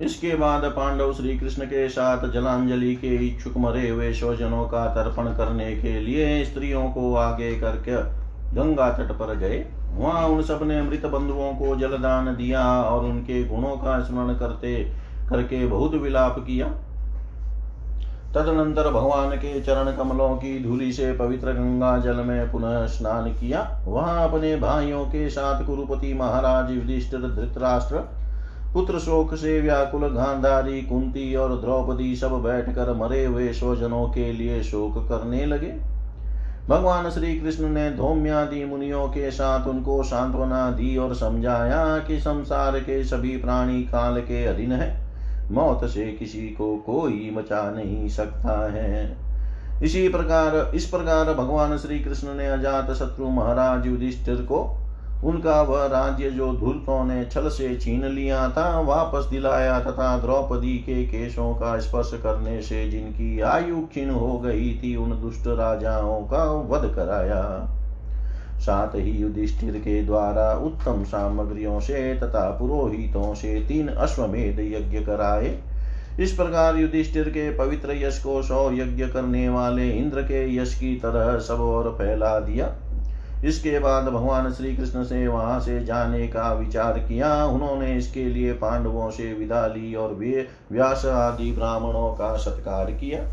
[0.01, 5.33] इसके बाद पांडव श्री कृष्ण के साथ जलांजलि के इच्छुक मरे हुए स्वजनों का तर्पण
[5.37, 7.95] करने के लिए स्त्रियों को आगे करके
[8.55, 9.57] गंगा तट पर गए।
[9.93, 14.75] वहाँ उन सबने मृत बंधुओं को जलदान दिया और उनके गुणों का स्मरण करते,
[15.29, 16.67] करके बहुत विलाप किया।
[18.35, 23.83] तदनंतर भगवान के चरण कमलों की धूलि से पवित्र गंगा जल में पुनः स्नान किया।
[23.85, 27.95] वहाँ अपने भाइयों के साथ कुरुपति महाराज, युधिष्ठिर, धृतराष्ट्र,
[28.73, 34.63] पुत्र शोक से व्याकुल गांधारी, कुंती और द्रौपदी सब बैठकर मरे हुए स्वजनों के लिए
[34.63, 35.88] शोक करने लगे।
[36.69, 42.79] भगवान श्री कृष्ण ने धौम्यादि मुनियों के साथ उनको सांत्वना दी और समझाया कि संसार
[42.79, 45.07] के सभी प्राणी काल के अधीन है।
[45.51, 49.17] मौत से किसी को कोई मचा नहीं सकता है।
[49.83, 54.88] इसी प्रकार, इस प्रकार भगवान श्री कृष्ण ने अजात शत्रु महाराज युधिष्ठिर को
[55.23, 60.77] उनका वह राज्य जो धूर्तों ने छल से छीन लिया था, वापस दिलाया तथा द्रौपदी
[60.77, 66.21] के केशों का स्पर्श करने से जिनकी आयु क्षीण हो गई थी, उन दुष्ट राजाओं
[66.21, 67.75] का वध कराया।
[68.59, 75.59] साथ ही युधिष्ठिर के द्वारा उत्तम सामग्रियों से तथा पुरोहितों से तीन अश्वमेध यज्ञ कराए।
[76.19, 80.95] इस प्रकार युधिष्ठिर के पवित्र यश को सौ यज्ञ करने वाले इंद्र के यश की
[80.95, 82.75] तरह सब और फैला दिया।
[83.45, 88.53] इसके बाद भगवान श्री कृष्ण से वहाँ से जाने का विचार किया। उन्होंने इसके लिए
[88.53, 93.27] पांडवों से विदा ली और वे व्यास आदि ब्राह्मणों का सत्कार किया।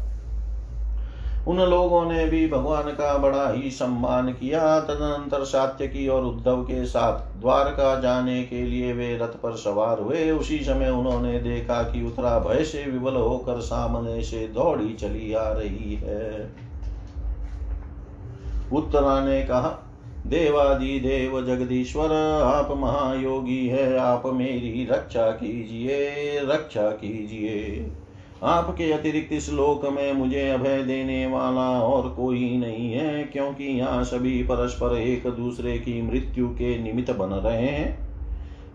[1.49, 6.85] उन लोगों ने भी भगवान का बड़ा ही सम्मान किया। तदनंतर सात्यकी और उद्धव के
[6.85, 12.07] साथ द्वारका जाने के लिए वे रथ पर सवार हुए। उसी समय उन्होंने देखा कि
[12.07, 16.51] उत्तरा भय से विवल होकर सामने से दौड़ी चली आ रही है।
[18.73, 19.83] उत्तरा ने कहा
[20.27, 22.13] देवादि देव जगदीश्वर,
[22.43, 27.91] आप महायोगी है, आप मेरी रक्षा कीजिए रक्षा कीजिए।
[28.43, 34.05] आपके अतिरिक्त इस लोक में मुझे अभय देने वाला और कोई नहीं है, क्योंकि यहाँ
[34.05, 38.06] सभी परस्पर एक दूसरे की मृत्यु के निमित्त बन रहे हैं।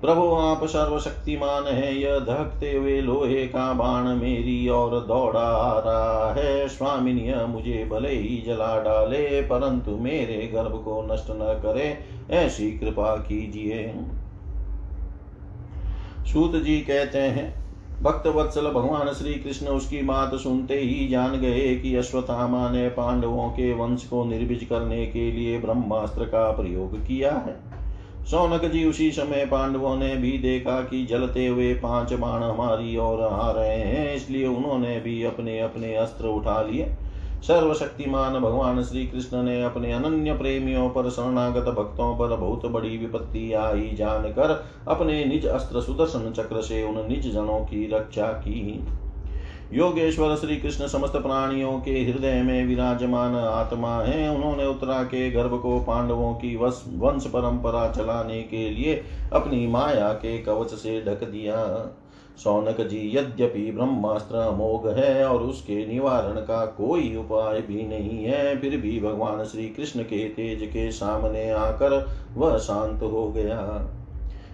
[0.01, 6.33] प्रभु, आप सर्वशक्तिमान है। यह धकते हुए लोहे का बाण मेरी और दौड़ा आ रहा
[6.33, 11.97] है। स्वामिनी मुझे भले ही जला डाले, परंतु मेरे गर्भ को नष्ट न करे।
[12.31, 13.93] ऐसी कृपा कीजिए।
[16.25, 17.53] सूत जी कहते हैं,
[18.01, 23.49] भक्त वत्सल भगवान श्री कृष्ण उसकी बात सुनते ही जान गए कि अश्वत्थामा ने पांडवों
[23.49, 27.70] के वंश को निर्विज करने के लिए ब्रह्मास्त्र का प्रयोग किया है।
[28.25, 33.21] सौनक जी उसी समय पांडवों ने भी देखा कि जलते हुए पाँच बाण हमारी ओर
[33.21, 36.85] आ रहे हैं, इसलिए उन्होंने भी अपने अपने अस्त्र उठा लिए।
[37.47, 43.51] सर्वशक्तिमान भगवान श्री कृष्ण ने अपने अनन्य प्रेमियों पर, शरणागत भक्तों पर बहुत बड़ी विपत्ति
[43.53, 44.51] आई, जानकर
[44.87, 48.83] अपने निज अस्त्र सुदर्शन चक्र से उन निज जनों की रक्षा की।
[49.73, 55.59] योगेश्वर श्री कृष्ण समस्त प्राणियों के हृदय में विराजमान आत्मा है। उन्होंने उत्तरा के गर्भ
[55.61, 58.95] को पांडवों की वंश परंपरा चलाने के लिए
[59.33, 61.55] अपनी माया के कवच से ढक दिया।
[62.37, 68.55] सौनक जी, यद्यपि ब्रह्मास्त्र अमोघ है और उसके निवारण का कोई उपाय भी नहीं है,
[68.57, 73.59] फिर भी भगवान श्री कृष्ण के तेज के सामने आकर वह शांत हो गया।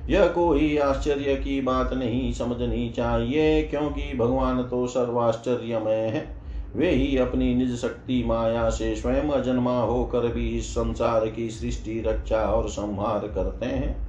[0.09, 6.37] यह कोई आश्चर्य की बात नहीं, समझनी चाहिए, क्योंकि भगवान तो सर्वाश्चर्यमय है।
[6.75, 12.01] वे ही अपनी निज शक्ति माया से स्वयं अजन्मा होकर भी इस संसार की सृष्टि,
[12.01, 14.07] रक्षा और संहार करते हैं।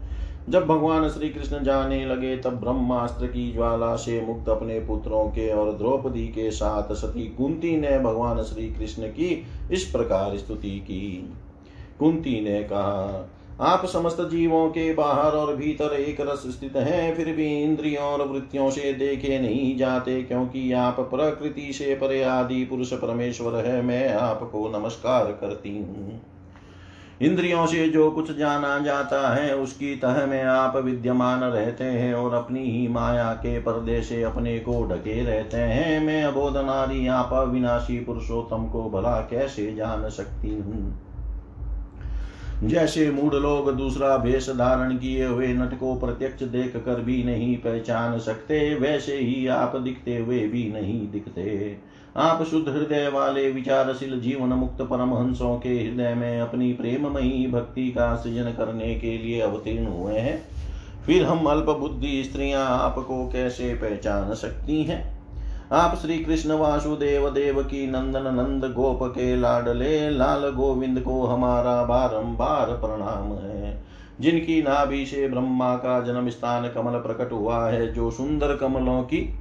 [0.49, 5.51] जब भगवान श्री कृष्ण जाने लगे, तब ब्रह्मास्त्र की ज्वाला से मुक्त अपने पुत्रों के
[5.51, 11.34] और द्रौपदी के साथ सती कुंती ने भगवान श्री कृष्ण की इस प्रकार स्तुति की।
[11.99, 13.30] कुंती ने कहा
[13.61, 18.28] आप समस्त जीवों के बाहर और भीतर एक रस स्थित हैं, फिर भी इंद्रियों और
[18.28, 24.14] वृत्तियों से देखे नहीं जाते, क्योंकि आप प्रकृति से परे आदि पुरुष परमेश्वर है, मैं
[24.14, 26.20] आपको नमस्कार करती हूँ।
[27.22, 32.34] इंद्रियों से जो कुछ जाना जाता है, उसकी तह में आप विद्यमान रहते हैं और
[32.34, 37.30] अपनी ही माया के पर्दे से अपने को ढके रहते हैं। मैं अबोध नारी, आप
[37.32, 41.07] अविनाशी पुरुषोत्तम को भला कैसे जान सकती हूँ?
[42.64, 47.56] जैसे मूड लोग दूसरा भेष धारण किए हुए नट को प्रत्यक्ष देख कर भी नहीं
[47.56, 51.76] पहचान सकते, वैसे ही आप दिखते हुए भी नहीं दिखते।
[52.16, 58.16] आप शुद्ध हृदय वाले विचारशील जीवन मुक्त परमहंसों के हृदय में अपनी प्रेममयी भक्ति का
[58.16, 60.42] सृजन करने के लिए अवतीर्ण हुए हैं।
[61.06, 65.17] फिर हम अल्प बुद्धि स्त्रियाँ आपको कैसे पहचान सकती हैं?
[65.72, 71.84] आप श्री कृष्ण वासुदेव देव की नंदन नंद गोप के लाडले लाल गोविंद को हमारा
[71.84, 73.84] बारंबार प्रणाम है।
[74.20, 79.34] जिनकी नाभि से ब्रह्मा का जन्म स्थान कमल प्रकट हुआ है, जो सुंदर कमलों की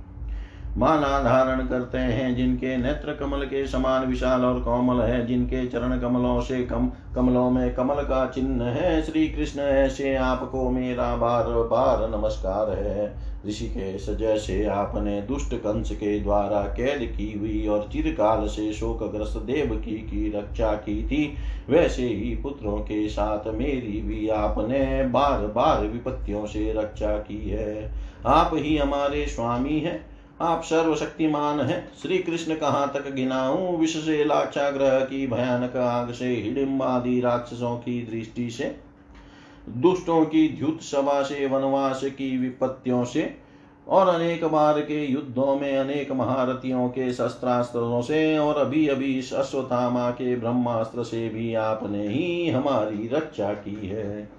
[0.77, 5.99] माला धारण करते हैं, जिनके नेत्र कमल के समान विशाल और कोमल है, जिनके चरण
[5.99, 11.43] कमलों से कम, कमलों में कमल का चिन्ह है। श्री कृष्ण ऐसे आपको मेरा बार
[11.43, 18.47] बार नमस्कार है। ऋषिकेश, जैसे आपने दुष्ट कंस के द्वारा कैद की हुई और चिरकाल
[18.47, 21.33] से शोकग्रस्त देवकी की रक्षा की थी,
[21.69, 27.91] वैसे ही पुत्रों के साथ मेरी भी आपने बार बार विपत्तियों से रक्षा की है।
[28.25, 30.06] आप ही हमारे स्वामी हैं
[30.41, 33.77] आप सर्वशक्तिमान हैं। श्री कृष्ण कहाँ तक गिनाऊं?
[33.77, 38.75] विष से, लाक्षाग्रह की भयानक आग से हिडिम्ब आदि राक्षसों की दृष्टि से,
[39.69, 43.37] दुष्टों की द्युत सभा से, वनवास की विपत्तियों से,
[43.87, 49.29] और अनेक बार के युद्धों में, अनेक महारथियों के शस्त्रास्त्रों से, और अभी अभी इस
[49.35, 54.36] के ब्रह्मास्त्र से भी आपने ही हमारी रक्षा की है।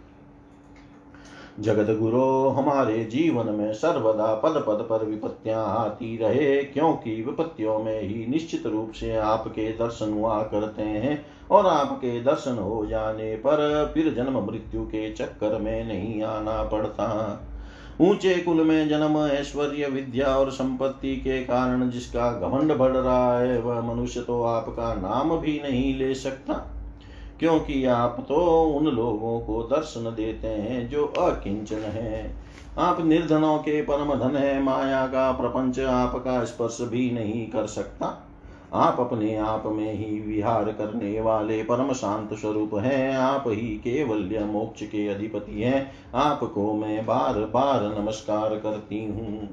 [1.59, 8.01] जगत गुरो हमारे जीवन में सर्वदा पद पद पर विपत्तियाँ आती रहे, क्योंकि विपत्तियों में
[8.03, 13.91] ही निश्चित रूप से आपके दर्शन हुआ करते हैं और आपके दर्शन हो जाने पर
[13.95, 17.09] फिर जन्म मृत्यु के चक्कर में नहीं आना पड़ता।
[18.01, 23.61] ऊँचे कुल में जन्म, ऐश्वर्य, विद्या और संपत्ति के कारण जिसका घमंड बढ़ रहा है,
[23.61, 26.78] वह मनुष्य तो आपका नाम भी नहीं ले सकता।
[27.41, 32.36] क्योंकि आप तो उन लोगों को दर्शन देते हैं जो अकिंचन है।
[32.78, 38.24] आप निर्धनों के परम धन है, माया का प्रपंच आपका स्पर्श भी नहीं कर सकता।
[38.74, 44.41] आप अपने आप में ही विहार करने वाले परम शांत स्वरूप हैं। आप ही केवल्य
[44.41, 49.49] मोक्ष के अधिपति हैं। आपको मैं बार बार नमस्कार करती हूँ।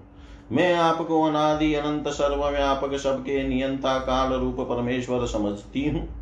[0.51, 6.14] मैं आपको अनादि, अनंत, सर्वव्यापक, सबके नियंता काल रूप परमेश्वर समझती हूँ।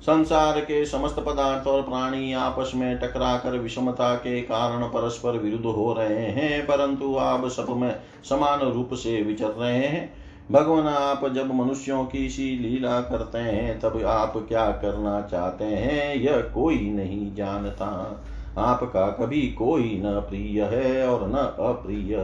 [0.00, 5.66] संसार के समस्त पदार्थ और प्राणी आपस में टकरा कर विषमता के कारण परस्पर विरुद्ध
[5.66, 10.12] हो रहे हैं, परंतु आप सब में समान रूप से विचर रहे हैं।
[10.50, 16.14] भगवान, आप जब मनुष्यों की सी लीला करते हैं, तब आप क्या करना चाहते हैं,
[16.14, 18.22] यह कोई नहीं जानता।
[18.58, 21.34] आपका कभी कोई न प्रिय है और न
[21.64, 22.16] अप्रिय।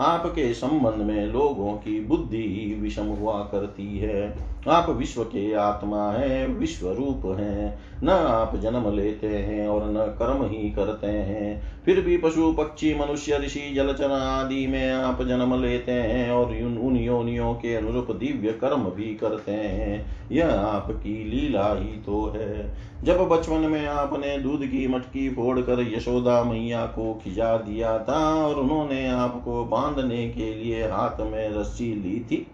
[0.00, 6.46] आपके संबंध में लोगों की बुद्धि विषम हुआ करती है। आप विश्व के आत्मा है
[6.46, 12.00] विश्व रूप है। न आप जन्म लेते हैं और न कर्म ही करते हैं। फिर
[12.00, 17.54] भी पशु, पक्षी, मनुष्य, ऋषि जलचर आदि में आप जन्म लेते हैं और उन योनियों
[17.54, 23.58] के अनुरूप दिव्य कर्म भी करते हैं। यह आपकी लीला ही तो है। जब बचपन
[23.58, 29.64] में आपने दूध की मटकी फोड़कर यशोदा मैया को खिजा दिया था और उन्होंने आपको
[29.64, 32.46] बांधने के लिए हाथ में रस्सी ली थी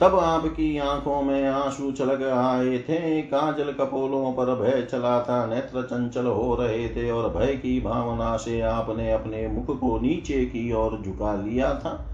[0.00, 5.82] तब आपकी आँखों में आँसू छलक आए थे, काजल कपोलों पर भय चला था, नेत्र
[5.82, 10.72] चंचल हो रहे थे और भय की भावना से आपने अपने मुख को नीचे की
[10.72, 12.04] ओर झुका लिया था।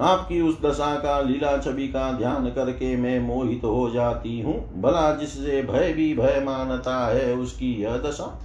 [0.00, 5.10] आपकी उस दशा का लीला छवि का ध्यान करके मैं मोहित हो जाती हूँ। भला
[5.12, 8.38] जिससे भय भी भय मानता है, उसकी यह दशा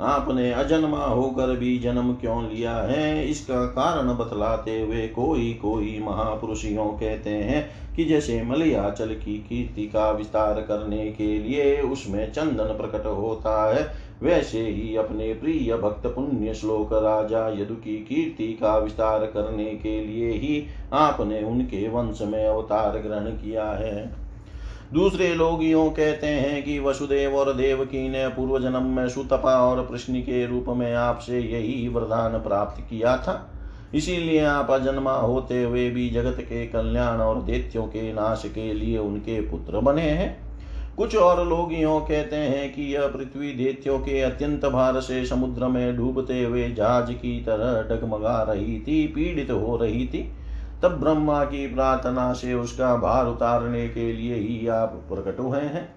[0.00, 3.28] आपने अजन्मा होकर भी जन्म क्यों लिया है?
[3.28, 10.10] इसका कारण बतलाते हुए कोई कोई महापुरुष कहते हैं कि जैसे मलयाचल की कीर्ति का
[10.10, 13.86] विस्तार करने के लिए उसमें चंदन प्रकट होता है,
[14.22, 20.04] वैसे ही अपने प्रिय भक्त पुण्य श्लोक राजा यदु की कीर्ति का विस्तार करने के
[20.04, 24.23] लिए ही आपने उनके वंश में अवतार ग्रहण किया है।
[24.94, 29.80] दूसरे लोग यूँ कहते हैं कि वसुदेव और देवकी ने पूर्व जन्म में सुतपा और
[29.86, 33.34] प्रश्न के रूप में आपसे यही वरदान प्राप्त किया था।
[33.94, 38.98] इसीलिए आप अजन्मा होते हुए भी जगत के कल्याण और दैत्यों के नाश के लिए
[38.98, 40.30] उनके पुत्र बने हैं।
[40.96, 45.68] कुछ और लोग यो कहते हैं कि यह पृथ्वी दैत्यों के अत्यंत भार से समुद्र
[45.68, 50.28] में डूबते हुए जहाज़ की तरह डगमगा रही थी, पीड़ित हो रही थी।
[50.84, 55.88] तब ब्रह्मा की प्रार्थना से उसका भार उतारने के लिए ही आप प्रकट हुए हैं।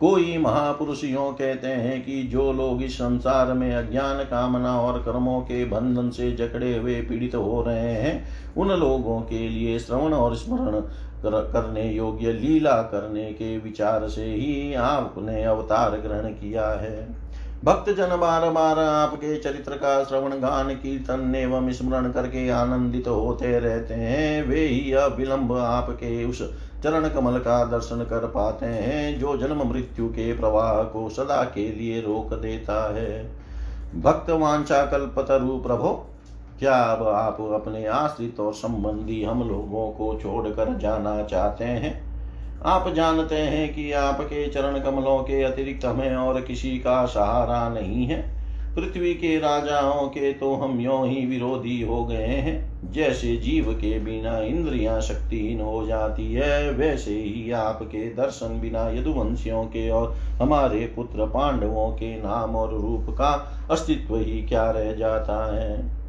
[0.00, 5.40] कोई महापुरुष यो कहते हैं कि जो लोग इस संसार में अज्ञान कामना और कर्मों
[5.40, 10.36] के बंधन से जकड़े हुए पीड़ित हो रहे हैं उन लोगों के लिए श्रवण और
[10.36, 17.19] स्मरण कर, करने योग्य लीला करने के विचार से ही आपने अवतार ग्रहण किया है।
[17.64, 23.14] भक्त जन बार बार आपके चरित्र का श्रवण, गान, कीर्तन एवं स्मरण करके आनंदित तो
[23.14, 26.42] होते रहते हैं। वे ही अविलंब आपके उस
[26.82, 31.72] चरण कमल का दर्शन कर पाते हैं, जो जन्म मृत्यु के प्रवाह को सदा के
[31.72, 33.30] लिए रोक देता है।
[34.00, 36.06] भक्त वांछा कल्पतरु प्रभो,
[36.58, 42.09] क्या अब आप अपने आश्रित और संबंधी हम लोगों को छोड़कर जाना चाहते हैं?
[42.66, 48.06] आप जानते हैं कि आपके चरण कमलों के अतिरिक्त हमें और किसी का सहारा नहीं
[48.06, 48.18] है।
[48.74, 53.98] पृथ्वी के राजाओं के तो हम यो ही विरोधी हो गए हैं। जैसे जीव के
[53.98, 60.92] बिना इंद्रियाँ शक्तिहीन हो जाती है, वैसे ही आपके दर्शन बिना यदुवंशियों के और हमारे
[60.96, 63.32] पुत्र पांडवों के नाम और रूप का
[63.70, 65.99] अस्तित्व ही क्या रह जाता है?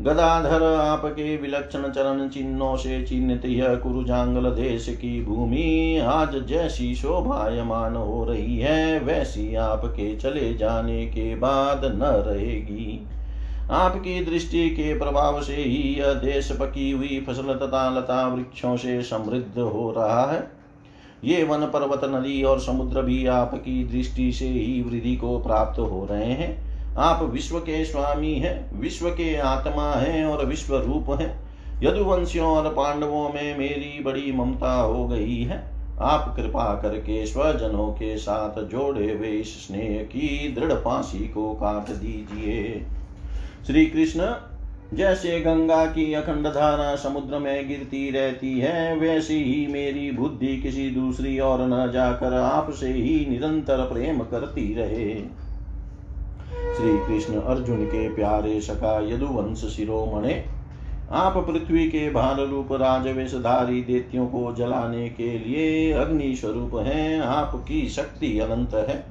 [0.00, 7.96] गदाधर आपके विलक्षण चरण चिन्हों से चिन्हित यह कुरुजांगल देश की भूमि आज जैसी शोभायमान
[7.96, 13.06] हो रही है, वैसी आपके चले जाने के बाद न रहेगी।
[13.70, 19.02] आपकी दृष्टि के प्रभाव से ही यह देश पकी हुई फ़सल तथा लता वृक्षों से
[19.02, 20.50] समृद्ध हो रहा है।
[21.24, 26.08] ये वन पर्वत, नदी और समुद्र भी आपकी दृष्टि से ही वृद्धि को प्राप्त हो
[26.10, 26.63] रहे हैं।
[26.98, 31.44] आप विश्व के स्वामी हैं, विश्व के आत्मा हैं और विश्व रूप हैं।
[31.82, 35.70] यदुवंशियों और पांडवों में मेरी बड़ी ममता हो गई है।
[36.00, 41.90] आप कृपा करके स्वजनों के साथ जोड़े हुए इस स्नेह की दृढ़ फांसी को काट
[41.90, 42.86] दीजिए।
[43.66, 44.32] श्री कृष्ण
[44.94, 50.90] जैसे गंगा की अखंड धारा समुद्र में गिरती रहती है, वैसी ही मेरी बुद्धि किसी
[50.90, 55.43] दूसरी ओर न जाकर आपसे ही निरंतर प्रेम करती रहे।
[56.76, 60.44] श्री कृष्ण अर्जुन के प्यारे सखा यदुवंश शिरोमणे
[61.12, 67.88] आप पृथ्वी के भार रूप राजवेशधारी देत्यों को जलाने के लिए अग्नि स्वरूप हैं, आपकी
[67.88, 69.04] शक्ति अनंत है।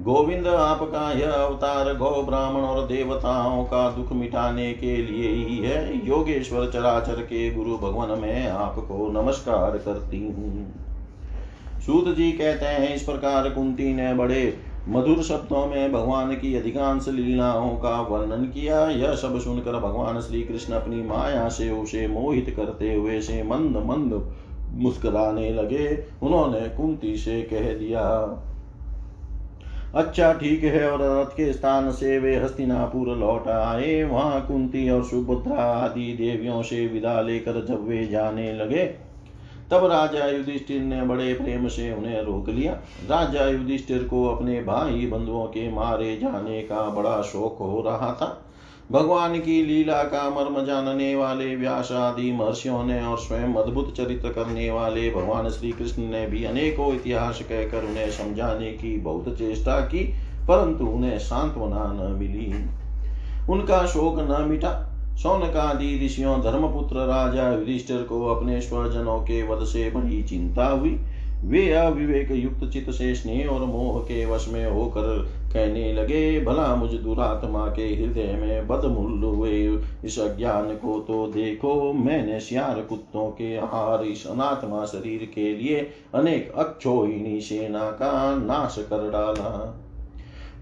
[0.00, 6.06] गोविंद, आपका यह अवतार गौ ब्राह्मण और देवताओं का दुख मिटाने के लिए ही है।
[6.06, 10.74] योगेश्वर चराचर के गुरु भगवान, मैं आपको नमस्कार करती हूँ।
[11.86, 17.08] सूत जी कहते हैं, इस प्रकार कुंती ने बड़े मधुर शब्दों में भगवान की अधिकांश
[17.08, 22.54] लीलाओं का वर्णन किया। यह सब सुनकर भगवान श्री कृष्ण अपनी माया से उसे मोहित
[22.56, 24.36] करते हुए से मंद मंद
[24.72, 28.08] मुस्कुराने लगे। उन्होंने कुंती से कह दिया
[29.94, 35.04] अच्छा ठीक है। और रथ के स्थान से वे हस्तिनापुर लौट आए। वहाँ कुंती और
[35.04, 39.11] सुभद्रा आदि देवियों से विदा लेकर जब वे जाने लगे
[39.72, 42.72] तब राजा युधिष्ठिर ने बड़े प्रेम से उन्हें रोक लिया।
[43.10, 48.46] राजा युधिष्ठिर को अपने भाई बंधुओं के मारे जाने का बड़ा शोक हो रहा था।
[48.92, 54.32] भगवान की लीला का मर्म जानने वाले व्यास आदि महर्षियों ने और स्वयं अद्भुत चरित्र
[54.32, 59.80] करने वाले भगवान श्री कृष्ण ने भी अनेकों इतिहास कहकर उन्हें समझाने की बहुत चेष्टा
[59.80, 60.04] की,
[60.48, 62.52] परंतु उन्हें सांत्वना न मिली।
[63.52, 69.90] उनका शोक न मिटा। सौनकादि ऋषियों, धर्मपुत्र राजा युधिष्ठिर को अपने स्वजनों के वध से
[69.90, 71.00] बड़ी चिंता हुई।
[71.44, 76.76] वे अविवेक युक्त चित से स्नेह और मोह के वश में होकर कहने लगे, भला
[76.76, 83.28] मुझ दुरात्मा के हृदय में बदमूल हुए। इस अज्ञान को तो देखो, मैंने श्यार कुत्तों
[83.28, 89.78] के आहार इस अनात्मा शरीर के लिए अनेक अक्षोहिणी सेना का नाश कर डाला।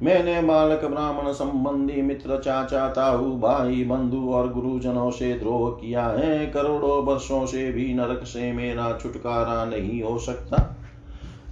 [0.02, 6.46] मैंने बालक ब्राह्मण संबंधी मित्र चाचा ताऊ भाई बंधु और गुरुजनों से द्रोह किया है।
[6.46, 10.76] करोड़ों वर्षों से भी नरक से मेरा छुटकारा नहीं हो सकता।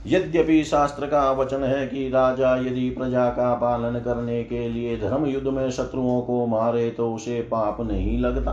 [0.07, 5.27] यद्यपि शास्त्र का वचन है कि राजा यदि प्रजा का पालन करने के लिए धर्म
[5.27, 8.53] युद्ध में शत्रुओं को मारे तो उसे पाप नहीं लगता।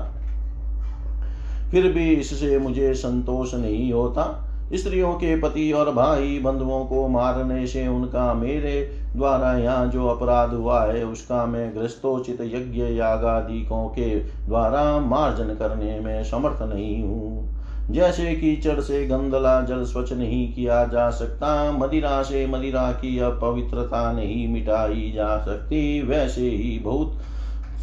[1.71, 4.27] फिर भी इससे मुझे संतोष नहीं होता।
[4.73, 10.53] स्त्रियों के पति और भाई बंधुओं को मारने से उनका मेरे द्वारा यहाँ जो अपराध
[10.53, 17.55] हुआ है, उसका मैं ग्रस्तोचित यज्ञ यागादिकों के द्वारा मार्जन करने में समर्थ नहीं हूँ।
[17.91, 24.11] जैसे कीचड़ से गंदला जल स्वच्छ नहीं किया जा सकता, मदिरा से मदिरा की अपवित्रता
[24.11, 27.17] नहीं मिटाई जा सकती, वैसे ही बहुत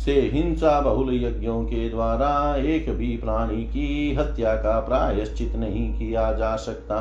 [0.05, 6.33] से हिंसा बहुल यज्ञों के द्वारा एक भी प्राणी की हत्या का प्रायश्चित नहीं किया
[6.33, 6.99] जा सकता।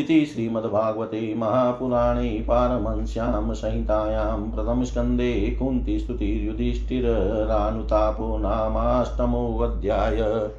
[0.00, 10.50] इति श्रीमद्भागवते महापुराणे पारमंस्यां संहितायां प्रथमस्कन्दे कुन्तिस्तुतिर्युधिष्ठिररानुतापो नामाष्टमोऽध्याय।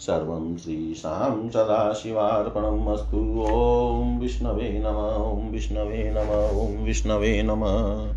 [0.00, 8.14] सर्वं श्रीशां सदाशिवार्पणम् अस्तु। ॐ विष्णवे नम, ॐ विष्णवे नम, ॐ विष्णवे नमः।